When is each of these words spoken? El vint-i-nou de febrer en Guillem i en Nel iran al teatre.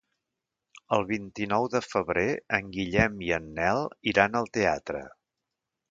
El 0.97 1.05
vint-i-nou 1.09 1.67
de 1.75 1.83
febrer 1.89 2.25
en 2.59 2.73
Guillem 2.79 3.23
i 3.29 3.33
en 3.41 3.49
Nel 3.61 3.87
iran 4.15 4.41
al 4.43 4.53
teatre. 4.61 5.05